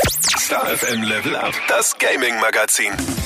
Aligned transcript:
Star 0.00 0.76
FM 0.76 1.02
Level 1.02 1.36
Up, 1.36 1.54
das 1.68 1.96
Gaming 1.98 2.38
Magazin. 2.40 3.21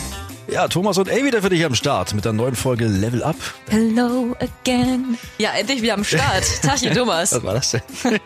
Ja, 0.57 0.69
Thomas 0.69 0.97
und 0.97 1.11
A 1.11 1.15
wieder 1.17 1.43
für 1.43 1.51
dich 1.51 1.63
am 1.67 1.75
Start 1.75 2.15
mit 2.15 2.25
der 2.25 2.33
neuen 2.33 2.57
Folge 2.57 2.87
Level 2.87 3.23
Up. 3.23 3.37
Hello 3.69 4.35
again. 4.41 5.19
Ja, 5.37 5.51
endlich 5.51 5.83
wieder 5.83 5.93
am 5.93 6.03
Start. 6.03 6.45
Tachchen 6.63 6.95
Thomas. 6.95 7.33
Was 7.33 7.43
war 7.43 7.53
das 7.55 7.73
denn? 7.73 7.83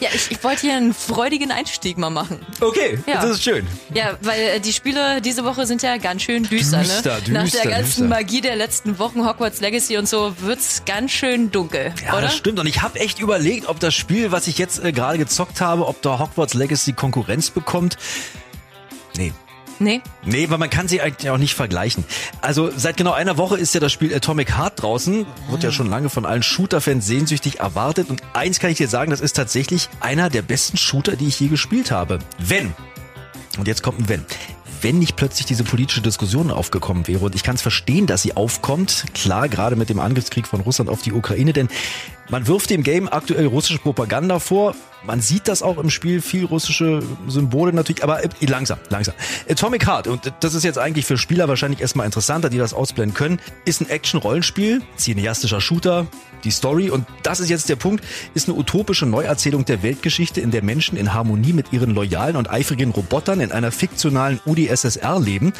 Ja, 0.00 0.08
ich, 0.12 0.32
ich 0.32 0.42
wollte 0.42 0.62
hier 0.62 0.74
einen 0.76 0.92
freudigen 0.92 1.52
Einstieg 1.52 1.96
mal 1.98 2.10
machen. 2.10 2.44
Okay, 2.60 2.98
Ja. 3.06 3.22
das 3.22 3.30
ist 3.36 3.44
schön. 3.44 3.64
Ja, 3.94 4.18
weil 4.22 4.40
äh, 4.56 4.60
die 4.60 4.72
Spiele 4.72 5.20
diese 5.22 5.44
Woche 5.44 5.66
sind 5.66 5.82
ja 5.82 5.98
ganz 5.98 6.22
schön 6.22 6.42
düster, 6.42 6.80
Düster, 6.80 7.20
ne? 7.28 7.32
Nach 7.32 7.42
düster, 7.44 7.62
der 7.62 7.70
ganzen 7.70 7.86
düster. 8.02 8.04
Magie 8.08 8.40
der 8.40 8.56
letzten 8.56 8.98
Wochen, 8.98 9.24
Hogwarts 9.24 9.60
Legacy 9.60 9.96
und 9.96 10.08
so, 10.08 10.34
wird's 10.40 10.82
ganz 10.84 11.12
schön 11.12 11.52
dunkel, 11.52 11.94
Ja, 12.04 12.14
oder? 12.14 12.22
das 12.22 12.34
stimmt. 12.36 12.58
Und 12.58 12.66
ich 12.66 12.82
habe 12.82 12.98
echt 12.98 13.20
überlegt, 13.20 13.68
ob 13.68 13.78
das 13.78 13.94
Spiel, 13.94 14.32
was 14.32 14.48
ich 14.48 14.58
jetzt 14.58 14.82
äh, 14.84 14.90
gerade 14.90 15.16
gezockt 15.16 15.60
habe, 15.60 15.86
ob 15.86 16.02
da 16.02 16.18
Hogwarts 16.18 16.54
Legacy 16.54 16.92
Konkurrenz 16.92 17.50
bekommt. 17.50 17.96
Nee. 19.78 20.00
Nee? 20.24 20.50
Weil 20.50 20.58
man 20.58 20.70
kann 20.70 20.88
sie 20.88 21.00
eigentlich 21.00 21.30
auch 21.30 21.38
nicht 21.38 21.54
vergleichen. 21.54 22.04
Also 22.40 22.70
seit 22.76 22.96
genau 22.96 23.12
einer 23.12 23.36
Woche 23.36 23.56
ist 23.56 23.74
ja 23.74 23.80
das 23.80 23.92
Spiel 23.92 24.14
Atomic 24.14 24.56
Heart 24.56 24.82
draußen. 24.82 25.26
Wird 25.48 25.62
ja 25.62 25.72
schon 25.72 25.88
lange 25.88 26.10
von 26.10 26.26
allen 26.26 26.42
Shooter-Fans 26.42 27.06
sehnsüchtig 27.06 27.60
erwartet. 27.60 28.10
Und 28.10 28.22
eins 28.32 28.60
kann 28.60 28.70
ich 28.70 28.78
dir 28.78 28.88
sagen, 28.88 29.10
das 29.10 29.20
ist 29.20 29.34
tatsächlich 29.34 29.88
einer 30.00 30.30
der 30.30 30.42
besten 30.42 30.76
Shooter, 30.76 31.16
die 31.16 31.28
ich 31.28 31.38
je 31.40 31.48
gespielt 31.48 31.90
habe. 31.90 32.18
Wenn, 32.38 32.74
und 33.58 33.68
jetzt 33.68 33.82
kommt 33.82 34.00
ein 34.00 34.08
Wenn, 34.08 34.24
wenn 34.84 34.98
nicht 34.98 35.16
plötzlich 35.16 35.46
diese 35.46 35.64
politische 35.64 36.02
Diskussion 36.02 36.50
aufgekommen 36.50 37.06
wäre. 37.08 37.24
Und 37.24 37.34
ich 37.34 37.42
kann 37.42 37.54
es 37.54 37.62
verstehen, 37.62 38.06
dass 38.06 38.20
sie 38.20 38.36
aufkommt. 38.36 39.06
Klar, 39.14 39.48
gerade 39.48 39.76
mit 39.76 39.88
dem 39.88 39.98
Angriffskrieg 39.98 40.46
von 40.46 40.60
Russland 40.60 40.90
auf 40.90 41.00
die 41.00 41.12
Ukraine, 41.12 41.54
denn 41.54 41.68
man 42.30 42.46
wirft 42.46 42.70
dem 42.70 42.82
Game 42.82 43.08
aktuell 43.08 43.46
russische 43.46 43.78
Propaganda 43.78 44.38
vor. 44.38 44.74
Man 45.06 45.20
sieht 45.20 45.48
das 45.48 45.62
auch 45.62 45.76
im 45.76 45.90
Spiel, 45.90 46.22
viel 46.22 46.46
russische 46.46 47.02
Symbole 47.28 47.74
natürlich, 47.74 48.02
aber 48.02 48.24
äh, 48.24 48.28
langsam, 48.46 48.78
langsam. 48.88 49.14
Atomic 49.48 49.86
Heart, 49.86 50.06
und 50.06 50.32
das 50.40 50.54
ist 50.54 50.64
jetzt 50.64 50.78
eigentlich 50.78 51.04
für 51.04 51.18
Spieler 51.18 51.46
wahrscheinlich 51.46 51.82
erstmal 51.82 52.06
interessanter, 52.06 52.48
die 52.48 52.56
das 52.56 52.72
ausblenden 52.72 53.14
können, 53.14 53.38
ist 53.66 53.82
ein 53.82 53.90
Action-Rollenspiel, 53.90 54.80
cineastischer 54.96 55.60
Shooter, 55.60 56.06
die 56.44 56.50
Story, 56.50 56.88
und 56.88 57.06
das 57.22 57.40
ist 57.40 57.50
jetzt 57.50 57.68
der 57.68 57.76
Punkt, 57.76 58.02
ist 58.32 58.48
eine 58.48 58.56
utopische 58.56 59.04
Neuerzählung 59.04 59.66
der 59.66 59.82
Weltgeschichte, 59.82 60.40
in 60.40 60.50
der 60.50 60.62
Menschen 60.62 60.96
in 60.96 61.12
Harmonie 61.12 61.52
mit 61.52 61.72
ihren 61.74 61.90
loyalen 61.90 62.36
und 62.36 62.50
eifrigen 62.50 62.90
Robotern 62.90 63.40
in 63.40 63.52
einer 63.52 63.72
fiktionalen 63.72 64.40
UdSSR 64.46 65.20
leben, 65.20 65.52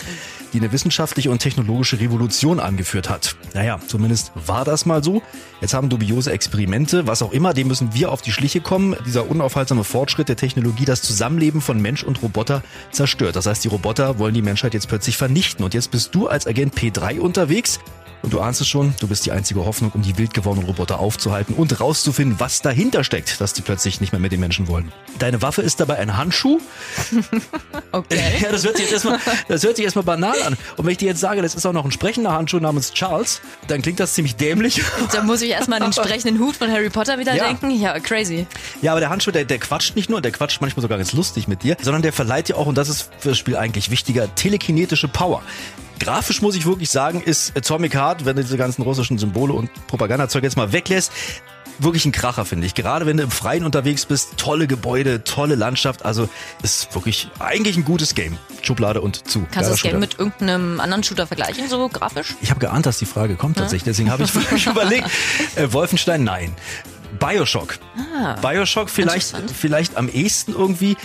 die 0.55 0.61
eine 0.61 0.73
wissenschaftliche 0.73 1.31
und 1.31 1.41
technologische 1.41 2.01
Revolution 2.01 2.61
angeführt 2.61 3.11
hat. 3.11 3.37
Naja, 3.53 3.81
zumindest 3.87 4.33
war 4.47 4.65
das 4.65 4.87
mal 4.87 5.03
so. 5.03 5.21
Jetzt 5.61 5.75
haben 5.75 5.89
dubiose 5.89 6.31
Experimente, 6.31 7.07
was 7.07 7.23
auch 7.23 7.33
immer, 7.33 7.53
dem 7.53 7.69
müssen 7.69 7.93
wir 7.93 8.13
auf 8.13 8.23
die 8.23 8.33
Schliche 8.33 8.61
kommen. 8.61 8.97
Dieser 9.05 9.29
unaufhaltsame 9.29 9.85
Fortschritt 9.85 10.29
der 10.29 10.37
Technologie, 10.37 10.85
das 10.85 11.03
Zusammenleben 11.03 11.61
von 11.61 11.83
Mensch 11.83 12.05
und 12.05 12.23
Roboter 12.23 12.63
zerstört. 12.93 13.37
Das 13.37 13.47
heißt, 13.47 13.65
die 13.65 13.69
Roboter 13.69 14.19
wollen 14.19 14.35
die 14.35 14.43
Menschheit 14.43 14.75
jetzt 14.75 14.89
plötzlich 14.89 15.17
vernichten. 15.17 15.65
Und 15.65 15.75
jetzt 15.75 15.91
bist 15.91 16.15
du 16.15 16.29
als 16.29 16.47
Agent 16.47 16.75
P3 16.75 17.19
unterwegs. 17.19 17.81
Und 18.25 18.33
du 18.33 18.41
ahnst 18.41 18.61
es 18.63 18.69
schon, 18.69 18.95
du 19.01 19.07
bist 19.07 19.27
die 19.27 19.33
einzige 19.33 19.67
Hoffnung, 19.67 19.93
um 19.93 20.01
die 20.01 20.17
wild 20.17 20.33
gewordenen 20.33 20.67
Roboter 20.67 20.99
aufzuhalten 20.99 21.55
und 21.55 21.79
rauszufinden, 21.79 22.41
was 22.41 22.63
dahinter 22.63 23.05
steckt, 23.05 23.39
dass 23.41 23.53
die 23.53 23.61
plötzlich 23.61 24.01
nicht 24.01 24.13
mehr 24.13 24.21
mit 24.21 24.33
den 24.33 24.41
Menschen 24.41 24.67
wollen. 24.67 24.91
Deine 25.19 25.43
Waffe 25.43 25.61
ist 25.61 25.79
dabei 25.79 25.99
ein 25.99 26.17
Handschuh, 26.17 26.59
Okay. 27.93 28.19
ja, 28.43 28.51
das 28.51 28.65
hört 28.65 28.77
sich 28.77 28.87
jetzt 28.87 28.95
erstmal, 28.95 29.19
das 29.49 29.63
hört 29.63 29.77
sich 29.77 29.85
erstmal 29.85 30.05
banal 30.05 30.41
an. 30.43 30.57
Und 30.77 30.85
wenn 30.87 30.93
ich 30.93 30.99
dir 30.99 31.09
jetzt 31.09 31.21
sage, 31.21 31.43
das 31.43 31.55
ist 31.55 31.65
auch 31.67 31.73
noch 31.73 31.85
ein 31.85 31.93
sprechender 31.93 32.33
Handschuh 32.33 32.59
namens 32.59 32.93
Charles, 32.93 33.41
dann 33.69 33.83
klingt 33.83 34.01
das 34.01 34.15
ziemlich 34.15 34.37
dämlich. 34.37 34.83
Da 35.13 35.23
muss 35.23 35.43
ich 35.43 35.51
erstmal 35.51 35.77
an 35.83 35.91
den 35.91 35.99
entsprechenden 35.99 36.41
Hut 36.41 36.57
von 36.57 36.71
Harry 36.71 36.89
Potter 36.91 37.19
wieder 37.19 37.35
Ja. 37.35 37.45
denken. 37.47 37.71
Ja, 37.71 38.01
crazy. 38.01 38.47
Ja, 38.83 38.93
aber 38.93 39.01
der 39.01 39.11
Handschuh, 39.11 39.31
der, 39.31 39.45
der 39.45 39.59
quatscht 39.59 39.95
nicht 39.97 40.09
nur, 40.11 40.21
der 40.21 40.33
quatscht 40.33 40.61
manchmal 40.61 40.83
sogar 40.83 40.99
ganz 40.99 41.13
lustig 41.13 41.47
mit 41.47 41.63
dir, 41.63 41.77
sondern 41.83 42.03
der 42.03 42.13
verleiht 42.13 42.49
dir 42.49 42.57
auch, 42.57 42.67
und 42.67 42.77
das 42.77 42.89
ist 42.89 43.11
für 43.19 43.29
das 43.29 43.39
Spiel 43.39 43.57
eigentlich 43.57 43.91
wichtiger, 43.91 44.35
telekinetische 44.35 45.09
Power. 45.09 45.43
Grafisch 46.01 46.43
muss 46.43 46.55
ich 46.57 46.67
wirklich 46.67 46.91
sagen, 46.91 47.21
ist 47.21 47.57
Atomic 47.57 47.95
Heart, 47.95 48.25
wenn 48.25 48.37
du 48.37 48.43
diese 48.43 48.57
ganzen 48.57 48.83
russischen 48.83 49.19
Symbole 49.19 49.53
und 49.53 49.71
Propagandazeug 49.87 50.43
jetzt 50.43 50.57
mal 50.57 50.73
weglässt, 50.73 51.13
wirklich 51.79 52.05
ein 52.05 52.13
Kracher, 52.13 52.45
finde 52.45 52.67
ich. 52.67 52.75
Gerade 52.75 53.07
wenn 53.07 53.17
du 53.17 53.23
im 53.25 53.31
Freien 53.31 53.65
unterwegs 53.65 54.07
bist, 54.07 54.37
tolle 54.37 54.67
Gebäude, 54.67 55.25
tolle 55.25 55.55
Landschaft, 55.55 56.05
also 56.05 56.29
ist 56.63 56.95
wirklich 56.95 57.29
eigentlich 57.39 57.77
ein 57.77 57.85
gutes 57.85 58.15
Game. 58.15 58.39
Schublade 58.63 59.01
und 59.01 59.29
zu. 59.29 59.47
Kannst 59.51 59.71
du 59.71 59.75
das 59.75 59.83
Game 59.83 59.99
mit 59.99 60.19
irgendeinem 60.19 60.81
anderen 60.81 61.03
Shooter 61.03 61.27
vergleichen, 61.27 61.69
so 61.69 61.89
grafisch? 61.89 62.35
Ich 62.43 62.51
habe 62.51 62.61
geahnt, 62.61 62.87
dass 62.87 62.99
die 62.99 63.07
Frage 63.07 63.35
kommt 63.37 63.57
tatsächlich, 63.57 63.85
deswegen 63.85 64.11
habe 64.11 64.23
ich 64.23 64.35
wirklich 64.35 64.67
überlegt. 64.67 65.09
Äh, 65.57 65.73
Wolfenstein, 65.73 66.25
nein. 66.25 66.55
Bioshock. 67.19 67.79
Bioshock 68.43 68.91
vielleicht, 68.91 69.35
Ah. 69.35 69.39
Vielleicht 69.57 69.97
am 69.97 70.09
ehesten 70.09 70.53
irgendwie, 70.53 70.97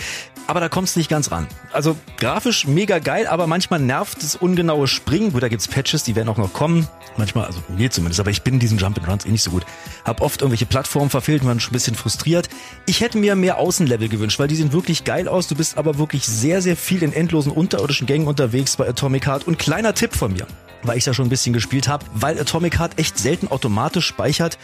aber 0.50 0.58
da 0.58 0.68
kommst 0.68 0.96
du 0.96 0.98
nicht 0.98 1.08
ganz 1.08 1.30
ran. 1.30 1.46
Also 1.72 1.96
grafisch 2.16 2.66
mega 2.66 2.98
geil, 2.98 3.28
aber 3.28 3.46
manchmal 3.46 3.78
nervt 3.78 4.20
das 4.20 4.34
ungenaue 4.34 4.88
Springen. 4.88 5.32
Gut, 5.32 5.44
da 5.44 5.48
gibt's 5.48 5.68
Patches, 5.68 6.02
die 6.02 6.16
werden 6.16 6.28
auch 6.28 6.38
noch 6.38 6.52
kommen. 6.52 6.88
Manchmal, 7.16 7.46
also 7.46 7.60
mir 7.68 7.88
zumindest, 7.92 8.18
aber 8.18 8.30
ich 8.30 8.42
bin 8.42 8.54
in 8.54 8.60
diesen 8.60 8.76
Jump 8.76 8.98
and 8.98 9.06
Runs 9.06 9.24
eh 9.24 9.30
nicht 9.30 9.44
so 9.44 9.52
gut. 9.52 9.64
Hab 10.04 10.20
oft 10.20 10.40
irgendwelche 10.40 10.66
Plattformen 10.66 11.08
verfehlt, 11.08 11.44
man 11.44 11.60
schon 11.60 11.70
ein 11.70 11.74
bisschen 11.74 11.94
frustriert. 11.94 12.48
Ich 12.86 13.00
hätte 13.00 13.16
mir 13.18 13.36
mehr 13.36 13.58
Außenlevel 13.58 14.08
gewünscht, 14.08 14.40
weil 14.40 14.48
die 14.48 14.56
sehen 14.56 14.72
wirklich 14.72 15.04
geil 15.04 15.28
aus. 15.28 15.46
Du 15.46 15.54
bist 15.54 15.78
aber 15.78 15.98
wirklich 15.98 16.26
sehr, 16.26 16.62
sehr 16.62 16.76
viel 16.76 17.04
in 17.04 17.12
endlosen 17.12 17.52
unterirdischen 17.52 18.08
Gängen 18.08 18.26
unterwegs 18.26 18.76
bei 18.76 18.88
Atomic 18.88 19.28
Heart. 19.28 19.46
Und 19.46 19.56
kleiner 19.56 19.94
Tipp 19.94 20.16
von 20.16 20.32
mir, 20.32 20.48
weil 20.82 20.98
ich 20.98 21.04
da 21.04 21.14
schon 21.14 21.26
ein 21.26 21.30
bisschen 21.30 21.52
gespielt 21.52 21.86
habe, 21.86 22.04
weil 22.12 22.40
Atomic 22.40 22.76
Heart 22.76 22.98
echt 22.98 23.18
selten 23.18 23.46
automatisch 23.46 24.06
speichert. 24.06 24.58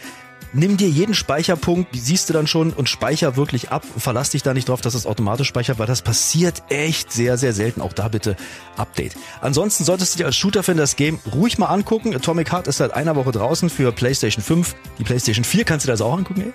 Nimm 0.57 0.75
dir 0.75 0.89
jeden 0.89 1.13
Speicherpunkt, 1.13 1.93
die 1.93 1.99
siehst 1.99 2.27
du 2.29 2.33
dann 2.33 2.47
schon 2.47 2.73
und 2.73 2.89
speicher 2.89 3.35
wirklich 3.35 3.69
ab. 3.69 3.83
Verlass 3.97 4.31
dich 4.31 4.41
da 4.41 4.55
nicht 4.55 4.69
drauf, 4.69 4.81
dass 4.81 4.95
es 4.95 5.05
automatisch 5.05 5.47
speichert, 5.47 5.77
weil 5.77 5.85
das 5.85 6.01
passiert 6.01 6.63
echt 6.69 7.11
sehr, 7.11 7.37
sehr 7.37 7.53
selten. 7.53 7.79
Auch 7.79 7.93
da 7.93 8.07
bitte 8.07 8.35
Update. 8.75 9.13
Ansonsten 9.41 9.83
solltest 9.83 10.15
du 10.15 10.17
dir 10.17 10.25
als 10.25 10.35
Shooter-Fan 10.35 10.75
das 10.75 10.95
Game 10.95 11.19
ruhig 11.31 11.59
mal 11.59 11.67
angucken. 11.67 12.15
Atomic 12.15 12.51
Heart 12.51 12.65
ist 12.67 12.77
seit 12.77 12.91
einer 12.95 13.15
Woche 13.15 13.31
draußen 13.31 13.69
für 13.69 13.91
PlayStation 13.91 14.43
5. 14.43 14.75
Die 14.97 15.03
PlayStation 15.03 15.45
4 15.45 15.63
kannst 15.63 15.85
du 15.85 15.91
das 15.91 16.01
auch 16.01 16.17
angucken. 16.17 16.51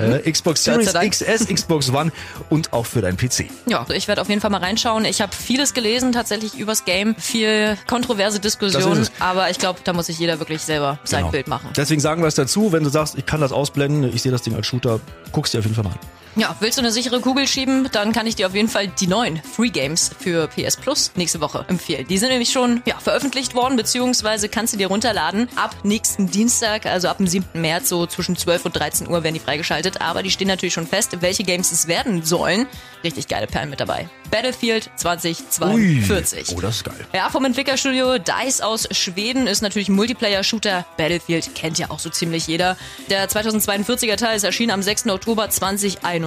Ey? 0.00 0.14
Äh, 0.26 0.30
Xbox 0.32 0.64
Series. 0.64 0.90
XS, 0.94 1.46
Xbox 1.46 1.90
One 1.90 2.10
und 2.48 2.72
auch 2.72 2.86
für 2.86 3.02
deinen 3.02 3.18
PC. 3.18 3.50
Ja, 3.66 3.80
also 3.80 3.92
ich 3.92 4.08
werde 4.08 4.22
auf 4.22 4.30
jeden 4.30 4.40
Fall 4.40 4.50
mal 4.50 4.60
reinschauen. 4.62 5.04
Ich 5.04 5.20
habe 5.20 5.32
vieles 5.36 5.74
gelesen 5.74 6.12
tatsächlich 6.12 6.56
übers 6.56 6.86
Game, 6.86 7.14
viel 7.16 7.76
kontroverse 7.86 8.40
Diskussionen, 8.40 9.06
aber 9.18 9.50
ich 9.50 9.58
glaube, 9.58 9.80
da 9.84 9.92
muss 9.92 10.06
sich 10.06 10.18
jeder 10.18 10.38
wirklich 10.38 10.62
selber 10.62 10.98
sein 11.04 11.20
Genau. 11.20 11.32
Bild 11.32 11.48
machen. 11.48 11.68
Deswegen 11.76 12.00
sagen 12.00 12.22
wir 12.22 12.28
es 12.28 12.34
dazu, 12.34 12.72
wenn 12.72 12.82
du 12.84 12.88
sagst, 12.88 13.18
ich 13.18 13.26
kann 13.26 13.41
das 13.42 13.52
ausblenden, 13.52 14.04
ich 14.14 14.22
sehe 14.22 14.32
das 14.32 14.42
Ding 14.42 14.54
als 14.54 14.66
Shooter, 14.66 15.00
guckst 15.32 15.54
dir 15.54 15.58
auf 15.58 15.64
jeden 15.64 15.74
Fall 15.74 15.84
mal 15.84 15.90
an. 15.90 15.98
Ja, 16.34 16.56
willst 16.60 16.78
du 16.78 16.82
eine 16.82 16.90
sichere 16.90 17.20
Kugel 17.20 17.46
schieben, 17.46 17.90
dann 17.92 18.12
kann 18.12 18.26
ich 18.26 18.36
dir 18.36 18.46
auf 18.46 18.54
jeden 18.54 18.68
Fall 18.68 18.88
die 18.88 19.06
neuen 19.06 19.42
Free 19.42 19.68
Games 19.68 20.10
für 20.18 20.48
PS 20.48 20.78
Plus 20.78 21.12
nächste 21.14 21.42
Woche 21.42 21.66
empfehlen. 21.68 22.06
Die 22.08 22.16
sind 22.16 22.30
nämlich 22.30 22.50
schon 22.50 22.82
ja, 22.86 22.98
veröffentlicht 22.98 23.54
worden, 23.54 23.76
beziehungsweise 23.76 24.48
kannst 24.48 24.72
du 24.72 24.78
dir 24.78 24.86
runterladen. 24.86 25.50
Ab 25.56 25.76
nächsten 25.82 26.30
Dienstag, 26.30 26.86
also 26.86 27.08
ab 27.08 27.18
dem 27.18 27.26
7. 27.26 27.60
März, 27.60 27.90
so 27.90 28.06
zwischen 28.06 28.34
12 28.34 28.64
und 28.64 28.76
13 28.76 29.08
Uhr 29.08 29.22
werden 29.22 29.34
die 29.34 29.40
freigeschaltet. 29.40 30.00
Aber 30.00 30.22
die 30.22 30.30
stehen 30.30 30.48
natürlich 30.48 30.72
schon 30.72 30.86
fest, 30.86 31.20
welche 31.20 31.44
Games 31.44 31.70
es 31.70 31.86
werden 31.86 32.24
sollen. 32.24 32.66
Richtig 33.04 33.28
geile 33.28 33.46
Perlen 33.46 33.68
mit 33.68 33.80
dabei. 33.80 34.08
Battlefield 34.30 34.90
2042. 34.96 36.56
Oh, 36.56 36.60
das 36.60 36.76
ist 36.76 36.84
geil. 36.84 37.06
Ja, 37.12 37.28
vom 37.28 37.44
Entwicklerstudio 37.44 38.16
DICE 38.16 38.62
aus 38.62 38.88
Schweden 38.92 39.46
ist 39.46 39.60
natürlich 39.60 39.90
ein 39.90 39.96
Multiplayer-Shooter. 39.96 40.86
Battlefield 40.96 41.54
kennt 41.54 41.78
ja 41.78 41.90
auch 41.90 41.98
so 41.98 42.08
ziemlich 42.08 42.46
jeder. 42.46 42.78
Der 43.10 43.28
2042er 43.28 44.16
Teil 44.16 44.36
ist 44.36 44.44
erschienen 44.44 44.70
am 44.70 44.82
6. 44.82 45.08
Oktober 45.08 45.50
2021. 45.50 46.21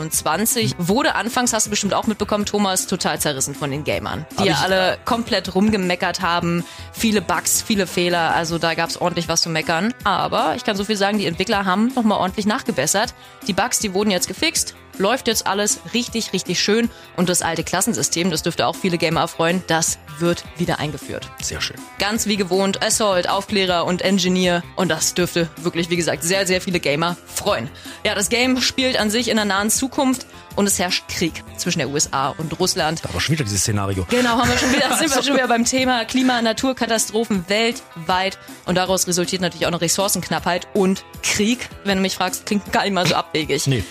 Wurde 0.77 1.15
anfangs, 1.15 1.53
hast 1.53 1.65
du 1.67 1.69
bestimmt 1.69 1.93
auch 1.93 2.07
mitbekommen, 2.07 2.45
Thomas, 2.45 2.87
total 2.87 3.19
zerrissen 3.19 3.55
von 3.55 3.71
den 3.71 3.83
Gamern. 3.83 4.25
Die 4.39 4.45
ja 4.45 4.59
alle 4.63 4.97
komplett 5.05 5.55
rumgemeckert 5.55 6.21
haben. 6.21 6.63
Viele 6.93 7.21
Bugs, 7.21 7.61
viele 7.61 7.87
Fehler. 7.87 8.35
Also 8.35 8.57
da 8.57 8.73
gab's 8.73 8.97
ordentlich 8.97 9.27
was 9.27 9.41
zu 9.41 9.49
meckern. 9.49 9.93
Aber 10.03 10.55
ich 10.55 10.63
kann 10.63 10.75
so 10.75 10.83
viel 10.83 10.97
sagen, 10.97 11.17
die 11.17 11.25
Entwickler 11.25 11.65
haben 11.65 11.91
nochmal 11.95 12.19
ordentlich 12.19 12.45
nachgebessert. 12.45 13.13
Die 13.47 13.53
Bugs, 13.53 13.79
die 13.79 13.93
wurden 13.93 14.11
jetzt 14.11 14.27
gefixt. 14.27 14.75
Läuft 14.97 15.27
jetzt 15.27 15.47
alles 15.47 15.79
richtig, 15.93 16.33
richtig 16.33 16.59
schön. 16.59 16.89
Und 17.15 17.29
das 17.29 17.41
alte 17.41 17.63
Klassensystem, 17.63 18.31
das 18.31 18.43
dürfte 18.43 18.67
auch 18.67 18.75
viele 18.75 18.97
Gamer 18.97 19.21
erfreuen, 19.21 19.63
das 19.67 19.99
wird 20.19 20.43
wieder 20.57 20.79
eingeführt. 20.79 21.29
Sehr 21.41 21.61
schön. 21.61 21.77
Ganz 21.99 22.27
wie 22.27 22.37
gewohnt, 22.37 22.81
Assault, 22.81 23.29
Aufklärer 23.29 23.85
und 23.85 24.01
Engineer. 24.01 24.63
Und 24.75 24.89
das 24.89 25.13
dürfte 25.13 25.49
wirklich, 25.57 25.89
wie 25.89 25.97
gesagt, 25.97 26.23
sehr, 26.23 26.47
sehr 26.47 26.61
viele 26.61 26.79
Gamer 26.79 27.17
freuen. 27.25 27.69
Ja, 28.05 28.15
das 28.15 28.29
Game 28.29 28.61
spielt 28.61 28.97
an 28.97 29.09
sich 29.09 29.29
in 29.29 29.35
der 29.35 29.45
nahen 29.45 29.69
Zukunft 29.69 30.25
und 30.55 30.67
es 30.67 30.79
herrscht 30.79 31.07
Krieg 31.09 31.43
zwischen 31.57 31.79
der 31.79 31.89
USA 31.89 32.29
und 32.29 32.57
Russland. 32.59 33.01
Aber 33.03 33.19
schon 33.19 33.33
wieder 33.33 33.43
dieses 33.43 33.61
Szenario. 33.61 34.05
Genau, 34.09 34.37
haben 34.37 34.49
wir 34.49 34.57
schon 34.57 34.71
wieder, 34.71 34.95
sind 34.97 35.13
wir 35.13 35.23
schon 35.23 35.35
wieder 35.35 35.47
beim 35.47 35.65
Thema 35.65 36.05
Klima, 36.05 36.41
Naturkatastrophen 36.41 37.45
weltweit. 37.47 38.37
Und 38.65 38.75
daraus 38.75 39.07
resultiert 39.07 39.41
natürlich 39.41 39.65
auch 39.65 39.71
eine 39.71 39.81
Ressourcenknappheit 39.81 40.67
und 40.73 41.03
Krieg. 41.23 41.69
Wenn 41.83 41.97
du 41.97 42.01
mich 42.01 42.15
fragst, 42.15 42.45
klingt 42.45 42.71
gar 42.71 42.83
nicht 42.83 42.93
mal 42.93 43.05
so 43.05 43.15
abwegig. 43.15 43.67
Nee. 43.67 43.83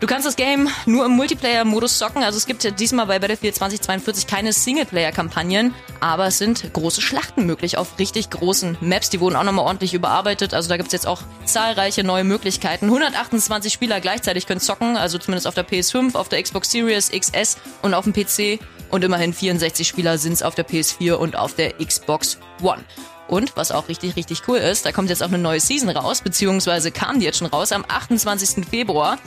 Du 0.00 0.06
kannst 0.06 0.28
das 0.28 0.36
Game 0.36 0.68
nur 0.86 1.06
im 1.06 1.12
Multiplayer-Modus 1.12 1.98
zocken. 1.98 2.22
Also 2.22 2.36
es 2.36 2.46
gibt 2.46 2.78
diesmal 2.78 3.06
bei 3.06 3.18
Battlefield 3.18 3.56
2042 3.56 4.28
keine 4.28 4.52
Singleplayer-Kampagnen, 4.52 5.74
aber 5.98 6.28
es 6.28 6.38
sind 6.38 6.72
große 6.72 7.00
Schlachten 7.00 7.46
möglich 7.46 7.76
auf 7.78 7.98
richtig 7.98 8.30
großen 8.30 8.78
Maps. 8.80 9.10
Die 9.10 9.18
wurden 9.18 9.34
auch 9.34 9.42
nochmal 9.42 9.64
ordentlich 9.64 9.94
überarbeitet. 9.94 10.54
Also 10.54 10.68
da 10.68 10.76
gibt's 10.76 10.92
jetzt 10.92 11.08
auch 11.08 11.22
zahlreiche 11.44 12.04
neue 12.04 12.22
Möglichkeiten. 12.22 12.84
128 12.84 13.72
Spieler 13.72 14.00
gleichzeitig 14.00 14.46
können 14.46 14.60
zocken, 14.60 14.96
also 14.96 15.18
zumindest 15.18 15.48
auf 15.48 15.54
der 15.54 15.66
PS5, 15.66 16.14
auf 16.14 16.28
der 16.28 16.44
Xbox 16.44 16.70
Series 16.70 17.10
XS 17.10 17.56
und 17.82 17.92
auf 17.92 18.04
dem 18.04 18.12
PC. 18.12 18.60
und 18.90 19.02
immerhin 19.02 19.34
64 19.34 19.88
Spieler 19.88 20.16
sind 20.16 20.34
es 20.34 20.44
auf 20.44 20.54
der 20.54 20.66
PS4 20.66 21.14
und 21.14 21.34
auf 21.34 21.54
der 21.54 21.72
Xbox 21.72 22.38
One. 22.62 22.84
Und 23.26 23.56
was 23.56 23.72
auch 23.72 23.88
richtig, 23.88 24.14
richtig 24.14 24.42
cool 24.46 24.58
ist, 24.58 24.86
da 24.86 24.92
kommt 24.92 25.10
jetzt 25.10 25.24
auch 25.24 25.28
eine 25.28 25.38
neue 25.38 25.60
Season 25.60 25.90
raus, 25.90 26.22
beziehungsweise 26.22 26.92
kam 26.92 27.18
die 27.18 27.26
jetzt 27.26 27.38
schon 27.38 27.48
raus 27.48 27.72
am 27.72 27.84
28. 27.86 28.64
Februar. 28.64 29.18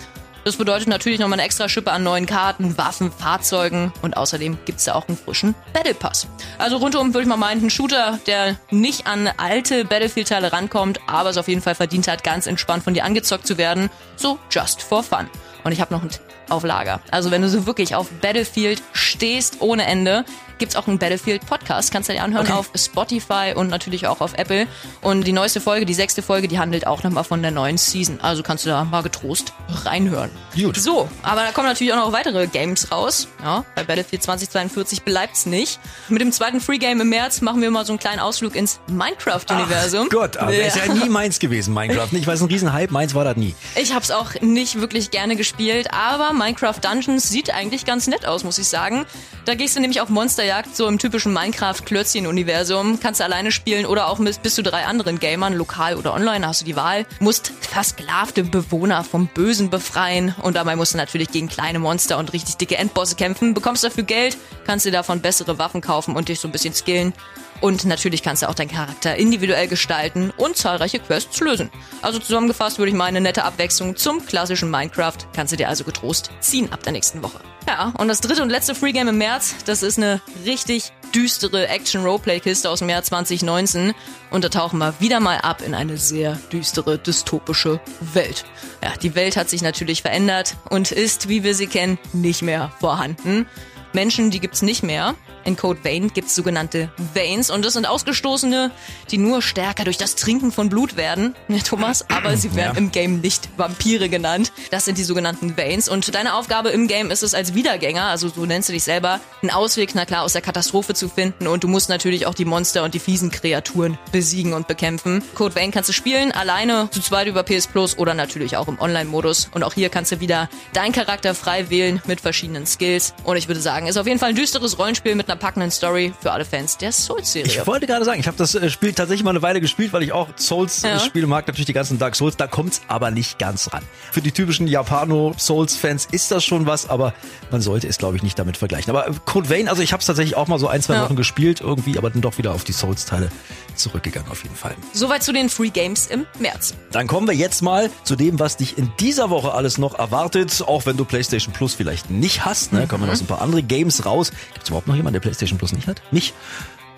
Das 0.44 0.56
bedeutet 0.56 0.88
natürlich 0.88 1.20
nochmal 1.20 1.38
eine 1.38 1.46
extra 1.46 1.70
Schippe 1.70 1.92
an 1.92 2.04
neuen 2.04 2.26
Karten, 2.26 2.78
Waffen, 2.78 3.12
Fahrzeugen 3.12 3.94
und 4.02 4.18
außerdem 4.18 4.58
gibt's 4.66 4.86
da 4.86 4.96
auch 4.96 5.08
einen 5.08 5.18
frischen 5.18 5.54
Battle 5.72 5.94
Pass. 5.94 6.28
Also 6.58 6.78
rundum 6.78 7.14
würde 7.14 7.24
ich 7.24 7.28
mal 7.28 7.38
meinen, 7.38 7.66
ein 7.66 7.70
Shooter, 7.70 8.20
der 8.26 8.58
nicht 8.72 9.06
an 9.06 9.30
alte 9.38 9.86
Battlefield-Teile 9.86 10.52
rankommt, 10.52 11.00
aber 11.06 11.30
es 11.30 11.38
auf 11.38 11.48
jeden 11.48 11.62
Fall 11.62 11.76
verdient 11.76 12.08
hat, 12.08 12.24
ganz 12.24 12.48
entspannt 12.48 12.84
von 12.84 12.96
dir 12.96 13.06
angezockt 13.06 13.46
zu 13.46 13.60
werden. 13.60 13.92
So 14.16 14.40
just 14.50 14.82
for 14.82 15.04
fun. 15.04 15.30
Und 15.64 15.74
ich 15.74 15.82
habe 15.82 15.94
noch 15.94 16.02
einen 16.02 16.12
auf 16.52 16.64
Lager. 16.64 17.00
Also 17.12 17.32
wenn 17.32 17.42
du 17.42 17.50
so 17.50 17.66
wirklich 17.66 17.96
auf 17.96 18.10
Battlefield 18.22 18.82
stehst 18.94 19.58
ohne 19.62 19.86
Ende, 19.86 20.26
gibt's 20.60 20.76
auch 20.76 20.88
einen 20.88 21.00
Battlefield 21.00 21.44
Podcast. 21.48 21.92
Kannst 21.92 22.08
du 22.10 22.14
dir 22.14 22.22
anhören 22.24 22.46
Okay. 22.46 22.54
auf 22.56 22.70
Spotify 22.76 23.54
und 23.56 23.70
natürlich 23.70 24.06
auch 24.06 24.22
auf 24.22 24.34
Apple. 24.38 24.68
Und 25.02 25.26
die 25.26 25.32
neueste 25.32 25.60
Folge, 25.60 25.88
die 25.88 25.96
sechste 25.96 26.22
Folge, 26.22 26.48
die 26.48 26.60
handelt 26.60 26.86
auch 26.86 27.02
nochmal 27.02 27.24
von 27.24 27.42
der 27.42 27.50
neuen 27.50 27.78
Season. 27.80 28.20
Also 28.22 28.44
kannst 28.44 28.66
du 28.66 28.70
da 28.70 28.84
mal 28.84 29.02
getrost 29.02 29.54
reinhören. 29.86 30.30
Gut. 30.56 30.78
So, 30.78 31.10
aber 31.24 31.42
da 31.46 31.52
kommen 31.52 31.68
natürlich 31.68 31.94
auch 31.94 31.98
noch 31.98 32.12
weitere 32.12 32.46
Games 32.46 32.92
raus. 32.92 33.28
Ja, 33.44 33.66
bei 33.76 33.84
Battlefield 33.84 34.22
2042 34.22 35.02
bleibt's 35.02 35.48
nicht. 35.48 35.80
Mit 36.10 36.22
dem 36.22 36.32
zweiten 36.32 36.62
Free 36.62 36.78
Game 36.78 37.02
im 37.02 37.10
März 37.10 37.42
machen 37.42 37.62
wir 37.64 37.72
mal 37.72 37.84
so 37.86 37.94
einen 37.94 38.00
kleinen 38.00 38.20
Ausflug 38.20 38.56
ins 38.56 38.80
Minecraft-Universum. 38.88 40.10
Gott, 40.10 40.38
aber 40.38 40.54
ist 40.54 40.76
ja 40.78 40.94
nie 40.94 41.10
meins 41.10 41.40
gewesen, 41.40 41.74
Minecraft. 41.74 42.10
Ich 42.12 42.28
weiß, 42.28 42.42
ein 42.42 42.48
Riesenhype, 42.48 42.94
meins 42.94 43.16
war 43.16 43.24
das 43.24 43.36
nie. 43.38 43.56
Ich 43.76 43.94
habe 43.94 44.04
es 44.04 44.12
auch 44.12 44.40
nicht 44.42 44.80
wirklich 44.80 45.10
gerne 45.10 45.36
gespielt, 45.36 45.88
aber 45.92 46.34
Minecraft 46.42 46.80
Dungeons 46.82 47.30
sieht 47.30 47.54
eigentlich 47.54 47.86
ganz 47.86 48.08
nett 48.08 48.26
aus, 48.26 48.44
muss 48.44 48.58
ich 48.58 48.68
sagen. 48.68 49.06
Da 49.46 49.54
gehst 49.54 49.76
du 49.76 49.80
nämlich 49.80 50.02
auf 50.02 50.10
Monsterjagd, 50.10 50.76
so 50.76 50.88
im 50.88 50.98
typischen 50.98 51.34
Minecraft-Klötzchen-Universum. 51.34 53.00
Kannst 53.00 53.20
du 53.20 53.24
alleine 53.24 53.52
spielen 53.52 53.86
oder 53.86 54.08
auch 54.08 54.18
mit 54.18 54.42
bis 54.42 54.56
zu 54.56 54.64
drei 54.64 54.86
anderen 54.86 55.20
Gamern, 55.20 55.54
lokal 55.54 55.96
oder 55.98 56.16
online, 56.16 56.48
hast 56.48 56.62
du 56.62 56.66
die 56.66 56.76
Wahl. 56.76 57.06
Musst 57.20 57.54
versklavte 57.62 58.44
Bewohner 58.44 59.04
vom 59.04 59.28
Bösen 59.28 59.70
befreien 59.70 60.34
und 60.42 60.56
dabei 60.56 60.76
musst 60.76 60.96
du 60.96 60.98
natürlich 60.98 61.30
gegen 61.30 61.48
kleine 61.48 61.78
Monster 61.78 62.18
und 62.18 62.34
richtig 62.34 62.58
dicke 62.58 62.76
Endbosse 62.76 63.16
kämpfen. 63.16 63.54
Bekommst 63.54 63.84
dafür 63.84 64.04
Geld, 64.04 64.36
kannst 64.66 64.88
dir 64.88 64.92
davon 64.92 65.22
bessere 65.22 65.60
Waffen 65.60 65.82
kaufen 65.82 66.16
und 66.16 66.28
dich 66.28 66.40
so 66.40 66.48
ein 66.48 66.52
bisschen 66.52 66.74
skillen. 66.74 67.14
Und 67.62 67.86
natürlich 67.86 68.24
kannst 68.24 68.42
du 68.42 68.50
auch 68.50 68.56
deinen 68.56 68.72
Charakter 68.72 69.16
individuell 69.16 69.68
gestalten 69.68 70.34
und 70.36 70.58
zahlreiche 70.58 71.00
Quests 71.00 71.40
lösen. 71.40 71.70
Also 72.02 72.20
zusammengefasst 72.20 72.80
würde 72.80 72.90
ich 72.90 72.98
mal 72.98 73.06
eine 73.06 73.22
nette 73.22 73.44
Abwechslung 73.44 73.96
zum 73.96 74.26
klassischen 74.26 74.70
Minecraft. 74.72 75.18
Kannst 75.34 75.54
du 75.54 75.58
dir 75.58 75.70
also 75.70 75.84
getrost 75.84 76.32
ziehen 76.40 76.74
ab 76.74 76.84
der 76.84 76.94
nächsten 76.94 77.22
Woche. 77.22 77.40
Ja, 77.68 77.94
und 77.98 78.08
das 78.08 78.22
dritte 78.22 78.42
und 78.42 78.50
letzte 78.50 78.74
Free 78.74 78.92
Game 78.92 79.08
im 79.08 79.20
März, 79.20 79.56
das 79.66 79.84
ist 79.84 79.98
eine 79.98 80.20
richtig 80.46 80.92
düstere 81.14 81.68
Action-Roleplay-Kiste 81.68 82.70
aus 82.70 82.80
dem 82.80 82.90
Jahr 82.90 83.04
2019. 83.04 83.94
Und 84.32 84.44
da 84.44 84.50
tauchen 84.50 84.80
wir 84.80 84.96
wieder 85.00 85.20
mal 85.20 85.38
ab 85.38 85.62
in 85.66 85.76
eine 85.76 85.98
sehr 85.98 86.40
düstere, 86.52 86.98
dystopische 86.98 87.80
Welt. 88.14 88.46
Ja, 88.84 88.94
die 88.98 89.14
Welt 89.14 89.38
hat 89.38 89.50
sich 89.50 89.62
natürlich 89.62 90.02
verändert 90.02 90.56
und 90.70 90.92
ist, 90.92 91.30
wie 91.30 91.44
wir 91.44 91.54
sie 91.54 91.68
kennen, 91.68 92.00
nicht 92.14 92.42
mehr 92.42 92.72
vorhanden. 92.80 93.46
Menschen, 93.94 94.32
die 94.32 94.40
gibt's 94.40 94.62
nicht 94.62 94.84
mehr. 94.84 95.16
In 95.44 95.56
Code 95.58 95.84
Vein 95.84 96.12
gibt's 96.14 96.36
sogenannte 96.36 96.92
Veins 97.16 97.50
und 97.50 97.66
das 97.66 97.74
sind 97.74 97.88
Ausgestoßene, 97.88 98.70
die 99.10 99.18
nur 99.18 99.42
stärker 99.42 99.84
durch 99.86 99.98
das 99.98 100.16
Trinken 100.16 100.52
von 100.52 100.70
Blut 100.70 100.98
werden, 100.98 101.36
ja, 101.48 101.58
Thomas, 101.58 102.06
aber 102.12 102.38
sie 102.38 102.54
werden 102.56 102.74
Ja. 102.76 102.78
im 102.78 102.92
Game 102.92 103.22
nicht 103.22 103.50
Vampire 103.58 104.08
genannt. 104.08 104.52
Das 104.70 104.86
sind 104.86 105.00
die 105.00 105.04
sogenannten 105.04 105.58
Veins 105.58 105.90
und 105.90 106.14
deine 106.14 106.36
Aufgabe 106.36 106.70
im 106.70 106.88
Game 106.88 107.10
ist 107.10 107.24
es 107.24 107.34
als 107.34 107.56
Wiedergänger, 107.56 108.04
also 108.04 108.30
so 108.30 108.46
nennst 108.46 108.70
du 108.70 108.74
dich 108.74 108.84
selber, 108.84 109.20
einen 109.42 109.50
Ausweg, 109.50 109.92
na 109.96 110.06
klar, 110.06 110.22
aus 110.24 110.34
der 110.34 110.44
Katastrophe 110.44 110.94
zu 110.94 111.10
finden 111.10 111.48
und 111.48 111.64
du 111.64 111.68
musst 111.68 111.90
natürlich 111.90 112.28
auch 112.28 112.36
die 112.36 112.46
Monster 112.46 112.84
und 112.84 112.94
die 112.94 113.00
fiesen 113.00 113.32
Kreaturen 113.32 113.98
besiegen 114.12 114.54
und 114.54 114.68
bekämpfen. 114.68 115.24
Code 115.34 115.56
Vein 115.56 115.72
kannst 115.72 115.90
du 115.90 115.94
spielen, 115.94 116.32
alleine, 116.32 116.88
zu 116.92 117.02
zweit 117.02 117.26
über 117.26 117.42
PS 117.42 117.66
Plus 117.66 117.98
oder 117.98 118.14
natürlich 118.14 118.58
auch 118.58 118.68
im 118.68 118.80
Online-Modus 118.80 119.50
und 119.56 119.64
auch 119.64 119.74
hier 119.74 119.90
kannst 119.90 120.12
du 120.12 120.20
wieder 120.20 120.50
deinen 120.74 120.92
Charakter 120.92 121.34
frei 121.34 121.72
wählen 121.72 122.00
mit 122.06 122.22
verschiedenen 122.22 122.68
Skills 122.68 123.16
und 123.24 123.38
ich 123.38 123.48
würde 123.48 123.60
sagen, 123.60 123.81
ist 123.88 123.98
auf 123.98 124.08
jeden 124.08 124.20
Fall 124.20 124.30
ein 124.30 124.36
düsteres 124.36 124.78
Rollenspiel 124.80 125.16
mit 125.16 125.30
einer 125.30 125.38
packenden 125.40 125.72
Story 125.72 126.14
für 126.20 126.32
alle 126.32 126.46
Fans 126.46 126.78
der 126.78 126.92
Souls-Serie. 126.92 127.48
Ich 127.52 127.68
wollte 127.68 127.88
gerade 127.88 128.06
sagen, 128.06 128.20
ich 128.20 128.28
habe 128.28 128.38
das 128.38 128.56
äh, 128.56 128.70
Spiel 128.70 128.94
tatsächlich 128.94 129.24
mal 129.24 129.32
eine 129.32 129.42
Weile 129.42 129.62
gespielt, 129.62 129.94
weil 129.94 130.04
ich 130.04 130.12
auch 130.12 130.28
Ja. 130.30 130.34
Souls-Spiele 130.38 131.28
mag, 131.28 131.48
natürlich 131.48 131.66
die 131.66 131.74
ganzen 131.74 132.00
Dark 132.00 132.16
Souls, 132.16 132.38
da 132.38 132.48
kommt's 132.48 132.82
aber 132.88 133.12
nicht 133.12 133.40
ganz 133.40 133.72
ran. 133.74 133.84
Für 134.12 134.22
die 134.22 134.32
typischen 134.32 134.68
Japano-Souls-Fans 134.68 136.08
ist 136.12 136.32
das 136.32 136.44
schon 136.44 136.66
was, 136.66 136.90
aber 136.90 137.14
man 137.52 137.62
sollte 137.62 137.88
es, 137.88 137.98
glaube 137.98 138.16
ich, 138.18 138.24
nicht 138.24 138.38
damit 138.40 138.58
vergleichen. 138.58 138.90
Aber 138.90 139.08
äh, 139.08 139.12
Code 139.26 139.50
Vein, 139.50 139.68
also 139.68 139.82
ich 139.82 139.94
habe 139.94 140.02
es 140.02 140.08
tatsächlich 140.08 140.36
auch 140.36 140.48
mal 140.48 140.60
so 140.60 140.68
ein, 140.68 140.82
zwei 140.82 140.96
Ja. 140.96 141.04
Wochen 141.06 141.16
gespielt 141.16 141.62
irgendwie, 141.62 141.98
aber 141.98 142.10
dann 142.10 142.22
doch 142.22 142.38
wieder 142.38 142.54
auf 142.54 142.64
die 142.64 142.74
Souls-Teile 142.74 143.30
zurückgegangen 143.76 144.30
auf 144.32 144.44
jeden 144.44 144.56
Fall. 144.56 144.76
Soweit 144.94 145.24
zu 145.24 145.34
den 145.34 145.50
Free 145.50 145.70
Games 145.70 146.08
im 146.08 146.26
März. 146.40 146.74
Dann 146.92 147.08
kommen 147.08 147.28
wir 147.28 147.36
jetzt 147.36 147.62
mal 147.62 147.90
zu 148.04 148.16
dem, 148.16 148.40
was 148.40 148.58
dich 148.58 148.78
in 148.78 148.92
dieser 149.00 149.30
Woche 149.30 149.54
alles 149.54 149.78
noch 149.78 149.98
erwartet, 149.98 150.64
auch 150.66 150.86
wenn 150.86 150.98
du 150.98 151.06
PlayStation 151.06 151.54
Plus 151.54 151.74
vielleicht 151.74 152.10
nicht 152.10 152.46
hast. 152.46 152.74
Ne? 152.74 152.88
Kommen 152.88 153.08
noch 153.08 153.16
so 153.16 153.24
ein 153.24 153.28
paar 153.28 153.42
andere 153.42 153.64
Games 153.64 154.06
raus. 154.06 154.32
Gibt 154.54 154.64
es 154.64 154.70
überhaupt 154.70 154.88
noch 154.88 154.96
jemanden, 154.96 155.14
der 155.14 155.22
PlayStation 155.22 155.58
Plus 155.58 155.74
nicht 155.74 155.88
hat? 155.88 156.02
Mich? 156.12 156.34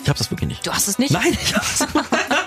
Ich 0.03 0.09
habe 0.09 0.19
das 0.19 0.29
wirklich 0.31 0.49
nicht. 0.49 0.67
Du 0.67 0.71
hast 0.71 0.87
es 0.89 0.99
nicht? 0.99 1.11
Nein, 1.11 1.37
ich 1.41 1.55
hab's, 1.55 1.85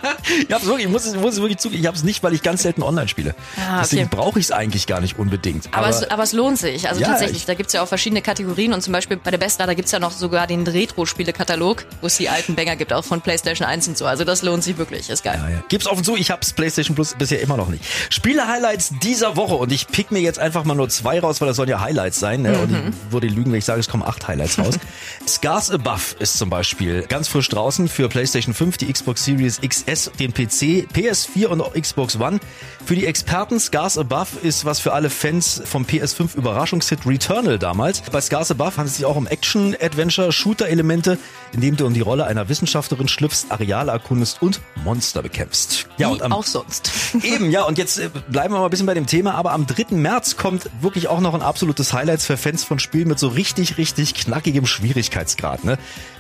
ich 0.46 0.52
hab's 0.52 0.64
wirklich, 0.66 0.86
ich 0.86 0.92
muss 0.92 1.04
es, 1.04 1.14
muss 1.16 1.34
es 1.34 1.40
wirklich 1.40 1.58
zugeben, 1.58 1.80
ich 1.82 1.86
hab's 1.88 2.02
nicht, 2.02 2.22
weil 2.22 2.32
ich 2.34 2.42
ganz 2.42 2.62
selten 2.62 2.82
online 2.82 3.08
spiele. 3.08 3.34
Ah, 3.56 3.80
Deswegen 3.80 4.06
okay. 4.06 4.16
brauche 4.16 4.38
ich 4.38 4.46
es 4.46 4.52
eigentlich 4.52 4.86
gar 4.86 5.00
nicht 5.00 5.18
unbedingt. 5.18 5.68
Aber, 5.72 5.88
es, 5.88 6.02
aber 6.10 6.22
es 6.22 6.32
lohnt 6.32 6.58
sich. 6.58 6.88
Also 6.88 7.00
Ja, 7.00 7.08
tatsächlich, 7.08 7.38
ich- 7.38 7.46
da 7.46 7.54
gibt's 7.54 7.72
ja 7.72 7.82
auch 7.82 7.88
verschiedene 7.88 8.22
Kategorien 8.22 8.72
und 8.72 8.82
zum 8.82 8.92
Beispiel 8.92 9.16
bei 9.16 9.30
der 9.30 9.38
Besta, 9.38 9.66
da 9.66 9.74
gibt's 9.74 9.92
ja 9.92 9.98
noch 9.98 10.12
sogar 10.12 10.46
den 10.46 10.66
Retro-Spiele-Katalog, 10.66 11.84
wo 12.00 12.06
es 12.06 12.16
die 12.16 12.28
alten 12.28 12.54
Banger 12.54 12.76
gibt, 12.76 12.92
auch 12.92 13.04
von 13.04 13.20
PlayStation 13.20 13.66
1 13.66 13.88
und 13.88 13.98
so. 13.98 14.06
Also 14.06 14.24
das 14.24 14.42
lohnt 14.42 14.64
sich 14.64 14.78
wirklich, 14.78 15.08
ist 15.10 15.24
geil. 15.24 15.38
Ja, 15.42 15.48
ja. 15.50 15.62
Gib's 15.68 15.86
offen 15.86 16.04
zu, 16.04 16.16
ich 16.16 16.30
hab's 16.30 16.52
PlayStation 16.52 16.94
Plus 16.94 17.14
bisher 17.18 17.40
immer 17.40 17.56
noch 17.56 17.68
nicht. 17.68 17.84
Spiele-Highlights 18.10 18.92
dieser 19.02 19.36
Woche 19.36 19.54
und 19.54 19.70
ich 19.72 19.86
pick 19.88 20.10
mir 20.10 20.20
jetzt 20.20 20.38
einfach 20.38 20.64
mal 20.64 20.74
nur 20.74 20.88
zwei 20.88 21.20
raus, 21.20 21.40
weil 21.40 21.48
das 21.48 21.56
sollen 21.56 21.68
ja 21.68 21.80
Highlights 21.80 22.18
sein. 22.20 22.42
Ne? 22.42 22.58
Und 22.58 22.70
ich 22.72 23.12
würde 23.12 23.26
lügen, 23.28 23.52
wenn 23.52 23.58
ich 23.58 23.64
sage, 23.64 23.80
es 23.80 23.88
kommen 23.88 24.02
acht 24.02 24.26
Highlights 24.26 24.58
raus. 24.58 24.78
Scars 25.28 25.70
Above 25.70 26.16
ist 26.18 26.38
zum 26.38 26.50
Beispiel 26.50 27.02
ganz 27.08 27.28
frisch 27.28 27.48
draußen 27.48 27.88
für 27.88 28.08
PlayStation 28.08 28.54
5, 28.54 28.76
die 28.78 28.92
Xbox 28.92 29.24
Series 29.24 29.60
XS, 29.60 29.95
den 30.18 30.32
PC, 30.32 30.88
PS4 30.92 31.46
und 31.46 31.62
Xbox 31.74 32.18
One. 32.18 32.40
Für 32.84 32.94
die 32.94 33.06
Experten, 33.06 33.58
Scars 33.58 33.98
Above 33.98 34.38
ist 34.42 34.64
was 34.64 34.78
für 34.78 34.92
alle 34.92 35.10
Fans 35.10 35.62
vom 35.64 35.84
PS5 35.84 36.36
Überraschungshit 36.36 37.04
Returnal 37.04 37.58
damals. 37.58 38.02
Bei 38.02 38.20
Scars 38.20 38.50
Above 38.50 38.76
handelt 38.76 38.90
es 38.90 38.96
sich 38.96 39.04
auch 39.04 39.16
um 39.16 39.26
Action, 39.26 39.74
Adventure, 39.80 40.30
Shooter-Elemente, 40.30 41.18
in 41.52 41.60
dem 41.60 41.76
du 41.76 41.86
in 41.86 41.94
die 41.94 42.00
Rolle 42.00 42.26
einer 42.26 42.48
Wissenschaftlerin 42.48 43.08
schlüpfst, 43.08 43.46
Areale 43.48 43.90
erkundest 43.90 44.40
und 44.40 44.60
Monster 44.84 45.22
bekämpfst. 45.22 45.88
Ja, 45.96 46.08
Wie 46.08 46.12
und 46.12 46.22
am 46.22 46.32
auch 46.32 46.44
sonst. 46.44 46.92
Eben, 47.22 47.50
ja, 47.50 47.64
und 47.64 47.78
jetzt 47.78 47.98
äh, 47.98 48.08
bleiben 48.28 48.54
wir 48.54 48.58
mal 48.58 48.66
ein 48.66 48.70
bisschen 48.70 48.86
bei 48.86 48.94
dem 48.94 49.06
Thema, 49.06 49.34
aber 49.34 49.52
am 49.52 49.66
3. 49.66 49.96
März 49.96 50.36
kommt 50.36 50.70
wirklich 50.80 51.08
auch 51.08 51.20
noch 51.20 51.34
ein 51.34 51.42
absolutes 51.42 51.92
Highlight 51.92 52.22
für 52.22 52.36
Fans 52.36 52.62
von 52.62 52.78
Spielen 52.78 53.08
mit 53.08 53.18
so 53.18 53.28
richtig, 53.28 53.78
richtig 53.78 54.14
knackigem 54.14 54.66
Schwierigkeitsgrad, 54.66 55.64
ne? 55.64 55.78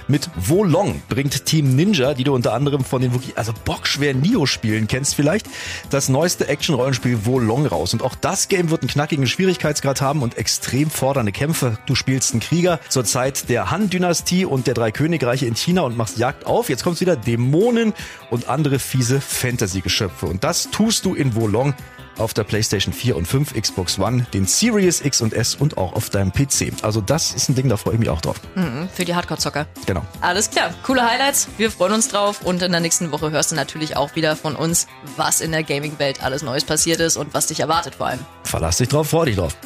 Mit 0.08 0.30
Wolong 0.36 1.02
bringt 1.08 1.46
Team 1.46 1.74
Ninja, 1.74 2.14
die 2.14 2.22
du 2.22 2.32
unter 2.32 2.52
anderem 2.52 2.84
von 2.84 3.02
den 3.02 3.12
wirklich, 3.12 3.36
also 3.36 3.52
bockschweren 3.64 4.20
Nio-Spielen 4.20 4.86
kennst 4.86 5.16
vielleicht, 5.16 5.46
das 5.90 6.08
neueste 6.08 6.46
Action-Rollenspiel 6.46 7.26
Wolong 7.26 7.66
raus. 7.66 7.92
Und 7.92 8.02
auch 8.02 8.14
das 8.14 8.46
Game 8.46 8.70
wird 8.70 8.82
einen 8.82 8.90
knackigen 8.90 9.26
Schwierigkeitsgrad 9.26 10.00
haben 10.00 10.22
und 10.22 10.38
extrem 10.38 10.90
fordernde 10.90 11.32
Kämpfe. 11.32 11.78
Du 11.86 11.96
spielst 11.96 12.32
einen 12.32 12.40
Krieger 12.40 12.78
zur 12.88 13.04
Zeit 13.04 13.48
der 13.48 13.72
Han-Dynastie 13.72 14.44
und 14.44 14.68
der 14.68 14.74
drei 14.74 14.92
Königreiche 14.92 15.46
in 15.46 15.56
China 15.56 15.82
und 15.82 15.96
machst 15.96 16.18
Jagd 16.18 16.46
auf. 16.46 16.68
Jetzt 16.68 16.84
kommt's 16.84 17.00
wieder 17.00 17.16
Dämonen 17.16 17.92
und 18.30 18.48
andere 18.48 18.78
fiese 18.78 19.20
Fantasy-Geschöpfe. 19.20 20.26
Und 20.26 20.44
das 20.44 20.70
tust 20.70 21.04
du 21.04 21.14
in 21.14 21.34
Wolong 21.34 21.74
auf 22.18 22.34
der 22.34 22.44
PlayStation 22.44 22.92
4 22.92 23.16
und 23.16 23.26
5, 23.26 23.54
Xbox 23.54 23.98
One, 23.98 24.26
den 24.32 24.46
Series 24.46 25.00
X 25.00 25.20
und 25.20 25.32
S 25.32 25.54
und 25.54 25.78
auch 25.78 25.92
auf 25.92 26.10
deinem 26.10 26.32
PC. 26.32 26.72
Also 26.82 27.00
das 27.00 27.32
ist 27.32 27.48
ein 27.48 27.54
Ding, 27.54 27.68
da 27.68 27.76
freue 27.76 27.94
ich 27.94 28.00
mich 28.00 28.08
auch 28.08 28.20
drauf. 28.20 28.40
Für 28.94 29.04
die 29.04 29.14
Hardcore-Zocker. 29.14 29.66
Genau. 29.86 30.02
Alles 30.20 30.50
klar, 30.50 30.72
coole 30.84 31.08
Highlights. 31.08 31.48
Wir 31.56 31.70
freuen 31.70 31.92
uns 31.94 32.08
drauf 32.08 32.42
und 32.42 32.62
in 32.62 32.72
der 32.72 32.80
nächsten 32.80 33.12
Woche 33.12 33.30
hörst 33.30 33.52
du 33.52 33.54
natürlich 33.54 33.96
auch 33.96 34.14
wieder 34.16 34.36
von 34.36 34.56
uns, 34.56 34.86
was 35.16 35.40
in 35.40 35.52
der 35.52 35.62
Gaming-Welt 35.62 36.22
alles 36.22 36.42
Neues 36.42 36.64
passiert 36.64 37.00
ist 37.00 37.16
und 37.16 37.34
was 37.34 37.46
dich 37.46 37.60
erwartet 37.60 37.96
vor 37.96 38.06
allem. 38.06 38.20
Verlass 38.44 38.78
dich 38.78 38.88
drauf, 38.88 39.10
freu 39.10 39.24
dich 39.24 39.36
drauf. 39.36 39.56